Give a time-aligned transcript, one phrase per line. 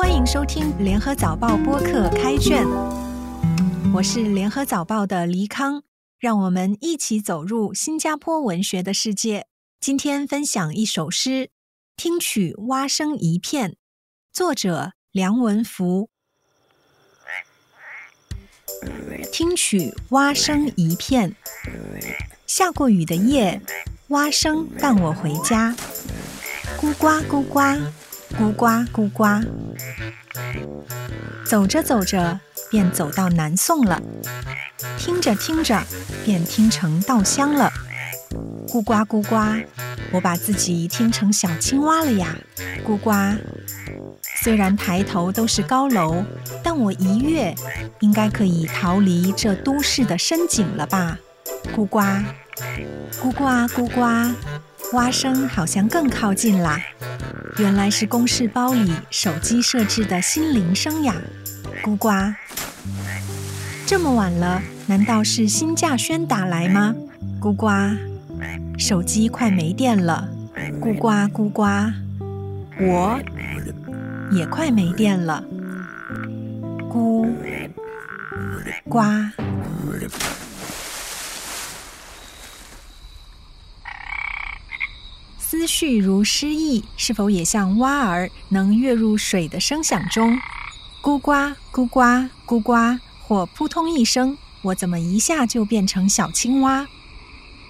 [0.00, 2.66] 欢迎收听联合早报播客开卷，
[3.92, 5.82] 我是联合早报的黎康，
[6.18, 9.46] 让我们一起走入新加坡文学的世界。
[9.78, 11.50] 今天分享一首诗，
[11.96, 13.76] 听取蛙声一片，
[14.32, 16.08] 作者梁文福。
[19.30, 21.36] 听取蛙声一片，
[22.46, 23.60] 下过雨的夜，
[24.08, 25.76] 蛙声伴我回家，
[26.80, 27.60] 咕呱咕呱。
[28.38, 29.24] 咕呱咕呱，
[31.44, 32.38] 走着走着
[32.70, 34.00] 便走到南宋了，
[34.98, 35.82] 听着听着
[36.24, 37.70] 便听成稻香了。
[38.68, 39.36] 咕呱咕呱，
[40.12, 42.36] 我把自己听成小青蛙了呀！
[42.86, 43.12] 咕呱，
[44.42, 46.24] 虽然抬头都是高楼，
[46.62, 47.54] 但我一跃
[48.00, 51.18] 应该可以逃离这都市的深井了吧？
[51.76, 52.00] 咕呱，
[53.20, 53.44] 咕呱
[53.74, 54.34] 咕呱，
[54.92, 56.80] 蛙声好像更靠近啦。
[57.60, 61.14] 原来是公事包里手机设置的新铃声呀，
[61.82, 62.08] 咕呱！
[63.86, 66.94] 这么晚了，难道是新稼轩打来吗？
[67.38, 67.68] 咕呱！
[68.78, 70.26] 手机快没电了，
[70.80, 71.62] 咕呱咕呱！
[72.80, 73.20] 我
[74.32, 75.44] 也快没电了，
[76.88, 77.28] 咕
[78.88, 79.02] 呱。
[85.70, 90.36] 絮如诗意，是否也像蛙儿能跃入水的声响中？
[91.00, 91.32] 咕呱
[91.70, 92.00] 咕呱
[92.44, 96.88] 咕呱，或扑通一声，我怎么一下就变成小青蛙？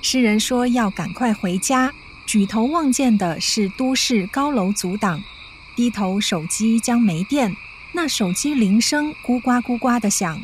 [0.00, 1.92] 诗人说要赶快回家，
[2.26, 5.22] 举头望见的是都市高楼阻挡，
[5.76, 7.54] 低头手机将没电。
[7.92, 10.40] 那手机铃声咕呱咕呱的响，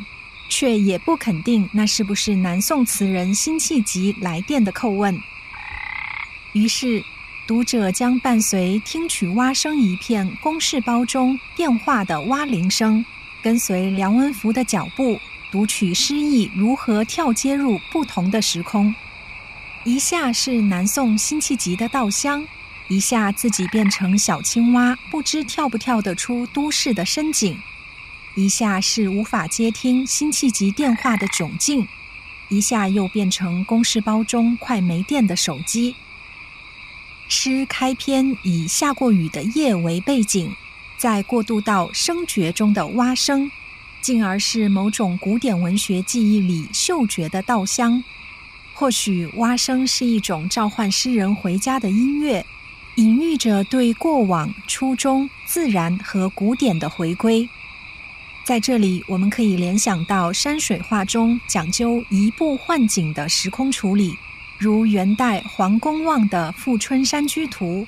[0.50, 5.18] 却也不肯定那是不是南宋词人辛弃疾来电的叩问。
[6.52, 7.02] 于是。
[7.46, 13.04] 读者将伴随听取蛙声一片公事包中电话的蛙铃声，
[13.40, 15.20] 跟随梁文福的脚步，
[15.52, 18.92] 读取诗意如何跳接入不同的时空。
[19.84, 22.44] 一下是南宋辛弃疾的稻香，
[22.88, 27.54] 一下自己变成小青蛙，不知跳不跳得出都市的深井；
[28.34, 31.86] 一下是无法接听辛弃疾电话的窘境，
[32.48, 35.94] 一下又变成公事包中快没电的手机。
[37.28, 40.54] 诗开篇以下过雨的夜为背景，
[40.96, 43.50] 再过渡到声觉中的蛙声，
[44.00, 48.02] 进而是某种古典文学记忆里嗅觉的稻香。
[48.72, 52.44] 或许蛙声是一种召唤诗人回家的音乐，
[52.94, 57.48] 隐喻着对过往、初衷、自然和古典的回归。
[58.44, 64.14] 在这里，我们可以联想到山水画中讲究移步换景的时空处理。
[64.58, 67.82] 如元代黄公望的《富春山居图》，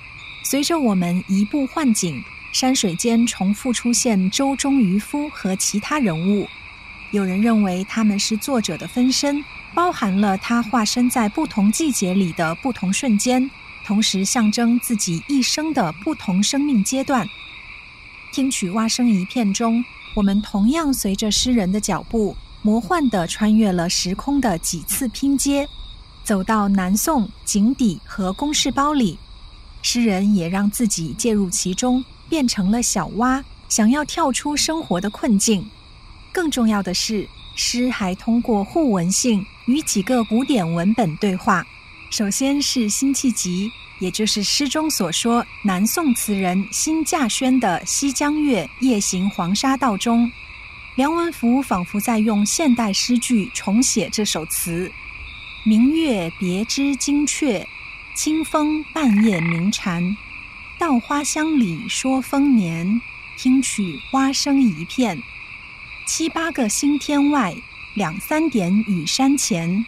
[0.45, 6.47] 随着我们移步换景，山水间重复出现舟中渔夫和其他人物。
[7.11, 9.43] 有人认为他们是作者的分身，
[9.73, 13.51] 包含了他化身在不同季节里的不同瞬间，
[13.87, 17.27] 同时象征自己一生的不同生命阶段。
[18.31, 19.83] 听取蛙声一片中，
[20.15, 25.67] 我们同样随着诗人的脚步，魔幻地穿越了时空的几次拼接。
[26.29, 29.19] 走到南宋井底和公事包里，
[29.81, 35.67] 诗人也让自己介入其中，变成了小蛙，想要跳出生活的困境。
[36.31, 41.67] 更重要的是，诗还通过互文性与几个古典文本对话。
[42.11, 50.31] 首先是辛弃疾，也就是诗中所说南宋词人辛稼轩的《西江月·夜行黄沙道》中，
[50.95, 54.93] 梁文福仿佛在用现代诗句重写这首词。
[55.65, 57.67] 明月别枝惊鹊，
[58.15, 60.17] 清风半夜鸣蝉。
[60.79, 63.03] 稻花香里说丰年，
[63.37, 65.21] 听取蛙声一片。
[66.07, 67.57] 七八个星天外，
[67.95, 69.85] 两三点雨山前。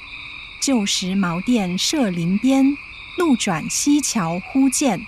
[0.61, 2.77] 旧时茅店社林边，
[3.17, 4.99] 路转溪桥忽见。《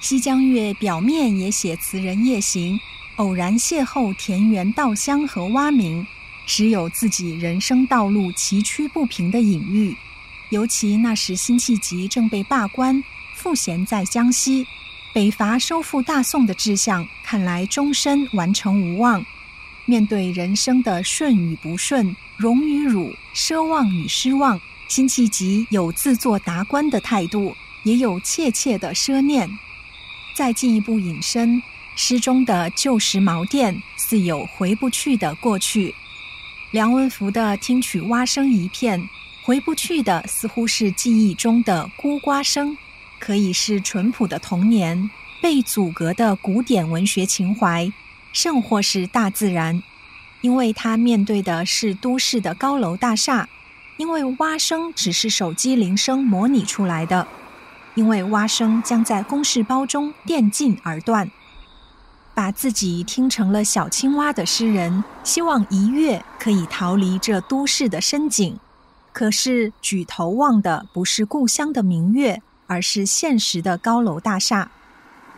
[0.00, 2.78] 西江月》表面也写词人夜行，
[3.16, 6.06] 偶然邂逅田园稻香和蛙鸣。
[6.46, 9.96] 时有自己人生道路崎岖不平的隐喻，
[10.50, 13.02] 尤其那时辛弃疾正被罢官，
[13.34, 14.66] 赋闲在江西，
[15.12, 19.24] 北伐收复大宋的志向看来终身完成无望。
[19.86, 29.50] 面对人生的顺与不顺、荣与辱、奢望与失望，辛弃疾有自作达观的态度，也有切切的奢念。
[30.34, 31.62] 再进一步引申，
[31.96, 35.94] 诗中的旧时茅店似有回不去的过去。
[36.74, 39.08] 梁文福的听取蛙声一片，
[39.44, 42.76] 回不去的似乎是记忆中的咕呱声，
[43.20, 45.08] 可以是淳朴的童年，
[45.40, 47.92] 被阻隔的古典文学情怀，
[48.32, 49.84] 甚或是大自然，
[50.40, 53.48] 因为他面对的是都市的高楼大厦，
[53.96, 57.28] 因为蛙声只是手机铃声模拟出来的，
[57.94, 61.30] 因为蛙声将在公事包中电尽而断。
[62.34, 68.58] 把自己听成了小青蛙的诗人，希望一跃可以逃离这都市的深井。
[69.12, 74.72] 可是举头望的不是故乡的明月，而是现实的高楼大厦。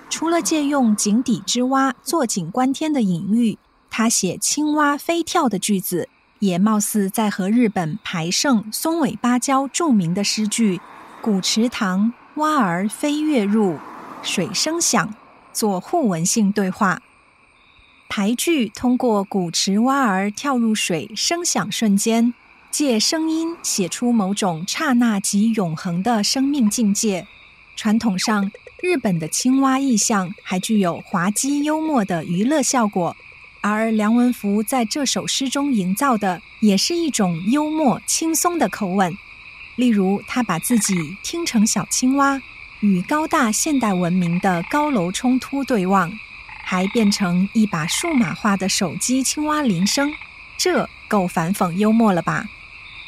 [0.08, 3.58] 除了借用井底之蛙坐井观天的隐喻，
[3.90, 6.08] 他写青蛙飞跳的句子，
[6.38, 10.80] 也貌似在和日本排圣松尾芭蕉著名的诗句
[11.20, 13.78] “古池塘蛙儿飞跃入，
[14.22, 15.12] 水声响”
[15.56, 17.00] 做互文性对话。
[18.08, 22.34] 排句通过古池蛙儿跳入水声响瞬间。
[22.68, 27.26] 借声音写出某种刹那及永恒的生命境界。
[27.74, 33.16] 传统上，日本的青蛙意象还具有滑稽幽默的娱乐效果，
[33.62, 39.16] 而梁文福在这首诗中营造的也是一种幽默轻松的口吻。
[39.76, 42.42] 例如，他把自己听成小青蛙，
[42.80, 46.12] 与高大现代文明的高楼冲突对望，
[46.62, 50.12] 还变成一把数码化的手机青蛙铃声，
[50.58, 52.48] 这够反讽幽默了吧？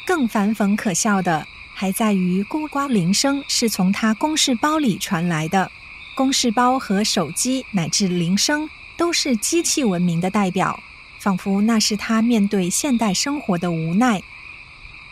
[0.05, 5.71] 更反讽可笑的，还在于咕呱铃声是从他公事包里传来的。
[6.15, 10.81] 公事包和手机乃至铃声都是机器文明的代表，
[11.19, 14.21] 仿佛那是他面对现代生活的无奈。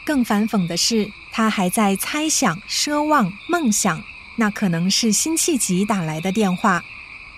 [0.04, 4.04] 更反讽的是，他还在猜想、奢望、梦想，
[4.38, 6.86] 那可能是辛弃疾打来的电话，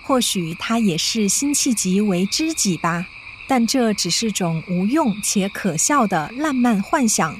[0.02, 3.06] 或许他也是辛弃疾为知己吧。
[3.48, 7.36] 但这只是种无用且可笑的烂漫幻想。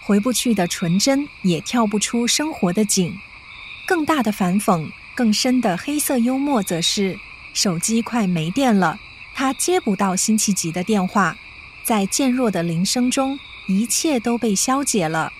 [0.00, 3.18] 回不去的纯真，也跳不出生活的井。
[3.86, 7.18] 更大的反讽，更深的黑色幽默，则是
[7.52, 9.00] 手机快没电了，
[9.34, 11.36] 他接不到辛弃疾的电话，
[11.82, 15.32] 在渐弱的铃声中，一切都被消解了。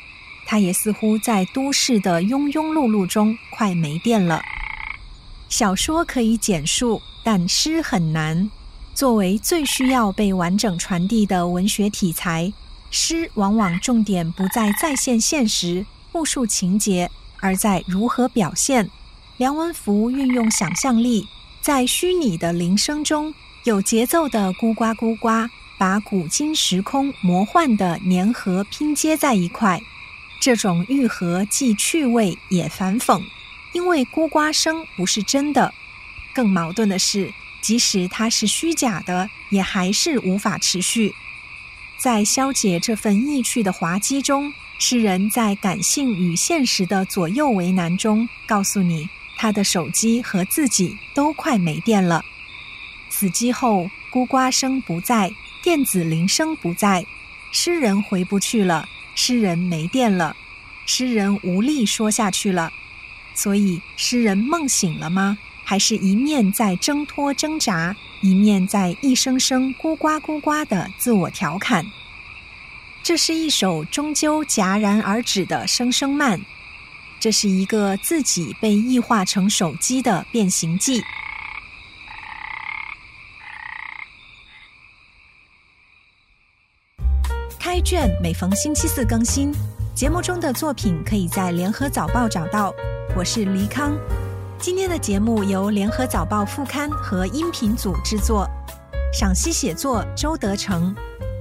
[0.50, 4.42] 他也似乎在都市的庸庸碌碌中快没电了。
[5.48, 8.50] 小说可以简述，但诗很难。
[8.92, 12.52] 作为最需要被完整传递的文学题材。
[12.90, 17.08] 诗往往重点不在再现现实、复述情节，
[17.38, 18.90] 而在如何表现。
[19.36, 21.28] 梁文福运用想象力，
[21.62, 23.32] 在虚拟的铃声中
[23.62, 25.48] 有节奏的咕呱咕呱，
[25.78, 29.80] 把古今时空魔幻的粘合拼接在一块。
[30.40, 33.22] 这种愈合既趣味也反讽，
[33.72, 35.72] 因为孤呱声不是真的。
[36.32, 41.14] 更矛盾的是，即使它是虚假的，也还是无法持续。
[41.98, 52.24] 在消解这份意趣的滑稽中，诗人在感性与现实的左右为难中，告诉你他的手机和自己都快没电了。
[53.10, 55.30] 死机后，孤呱声不在，
[55.62, 57.04] 电子铃声不在，
[57.50, 58.88] 诗人回不去了，
[59.22, 60.34] 诗人没电了，
[60.86, 62.72] 诗人无力说下去了。
[63.34, 65.36] 所以，诗人梦醒了吗？
[65.62, 71.84] 还是一面在挣脱挣扎，一面在一声声咕呱咕呱的自我调侃。
[73.02, 76.40] 这是一首终究戛然而止的声声慢，
[77.20, 81.02] 这是一个自己被异化成手机的变形记。
[87.80, 89.52] 卷每逢星期四更新，
[89.94, 92.72] 节目中的作品可以在联合早报找到。
[93.16, 93.92] 我是黎康。
[94.58, 98.48] 今天的节目由联合早报副刊和音频组制作，
[99.12, 100.94] 赏析写作周德成，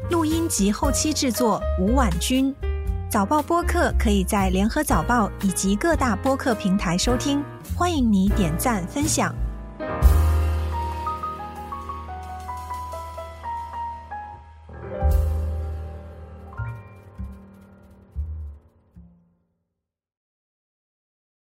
[0.09, 2.53] 录音及后期制作吴婉君。
[3.09, 7.43] 早报播客可以在联合早报以及各大播客平台收听，
[7.75, 9.33] 欢迎你点赞分享。